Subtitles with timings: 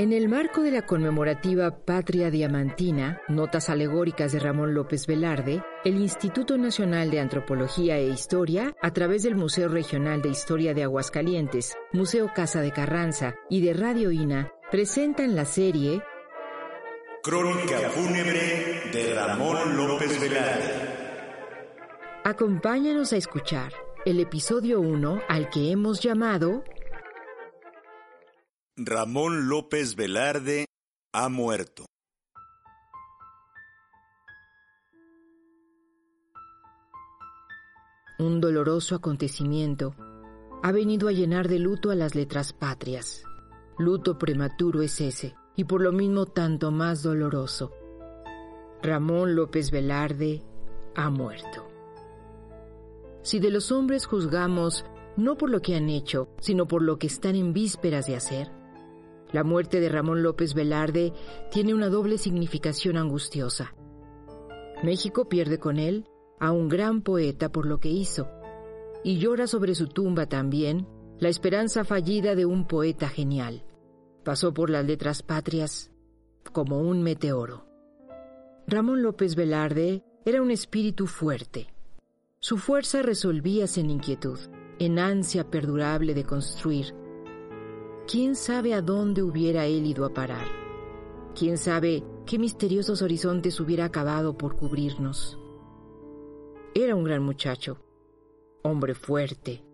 [0.00, 5.96] En el marco de la conmemorativa Patria Diamantina, Notas Alegóricas de Ramón López Velarde, el
[6.00, 11.76] Instituto Nacional de Antropología e Historia, a través del Museo Regional de Historia de Aguascalientes,
[11.92, 16.02] Museo Casa de Carranza y de Radio INA, presentan la serie
[17.22, 20.64] Crónica fúnebre de Ramón López Velarde.
[22.24, 23.74] Acompáñanos a escuchar
[24.06, 26.64] el episodio 1 al que hemos llamado
[28.82, 30.64] Ramón López Velarde
[31.12, 31.84] ha muerto.
[38.18, 39.94] Un doloroso acontecimiento
[40.62, 43.22] ha venido a llenar de luto a las letras patrias.
[43.78, 47.74] Luto prematuro es ese, y por lo mismo tanto más doloroso.
[48.82, 50.42] Ramón López Velarde
[50.96, 51.68] ha muerto.
[53.20, 54.86] Si de los hombres juzgamos
[55.18, 58.59] no por lo que han hecho, sino por lo que están en vísperas de hacer,
[59.32, 61.12] la muerte de Ramón López Velarde
[61.50, 63.74] tiene una doble significación angustiosa.
[64.82, 66.06] México pierde con él
[66.38, 68.28] a un gran poeta por lo que hizo,
[69.04, 70.86] y llora sobre su tumba también
[71.18, 73.62] la esperanza fallida de un poeta genial.
[74.24, 75.90] Pasó por las letras patrias
[76.52, 77.66] como un meteoro.
[78.66, 81.72] Ramón López Velarde era un espíritu fuerte.
[82.38, 84.38] Su fuerza resolvíase en inquietud,
[84.78, 86.94] en ansia perdurable de construir.
[88.10, 90.48] ¿Quién sabe a dónde hubiera él ido a parar?
[91.38, 95.38] ¿Quién sabe qué misteriosos horizontes hubiera acabado por cubrirnos?
[96.74, 97.78] Era un gran muchacho,
[98.64, 99.64] hombre fuerte,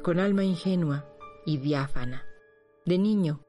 [0.00, 1.08] con alma ingenua
[1.44, 2.24] y diáfana,
[2.86, 3.40] de niño.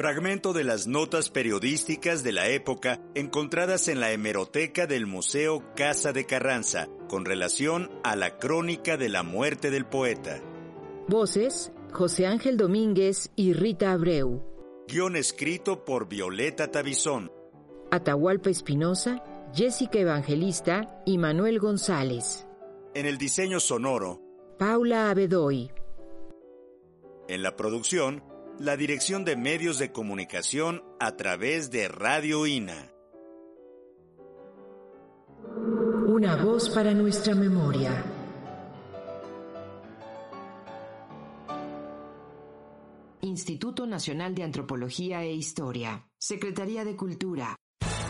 [0.00, 6.14] Fragmento de las notas periodísticas de la época encontradas en la hemeroteca del Museo Casa
[6.14, 10.40] de Carranza con relación a la crónica de la muerte del poeta.
[11.06, 14.42] Voces, José Ángel Domínguez y Rita Abreu.
[14.88, 17.30] Guión escrito por Violeta Tabizón.
[17.90, 19.22] Atahualpa Espinosa,
[19.52, 22.46] Jessica Evangelista y Manuel González.
[22.94, 24.22] En el diseño sonoro,
[24.58, 25.70] Paula Abedoy.
[27.28, 28.29] En la producción,
[28.60, 32.92] la Dirección de Medios de Comunicación a través de Radio INA.
[36.06, 38.04] Una voz para nuestra memoria.
[43.22, 46.06] Instituto Nacional de Antropología e Historia.
[46.18, 47.56] Secretaría de Cultura.